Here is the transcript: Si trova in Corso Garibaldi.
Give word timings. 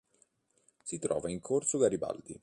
Si 0.81 0.97
trova 0.97 1.29
in 1.29 1.39
Corso 1.41 1.77
Garibaldi. 1.77 2.35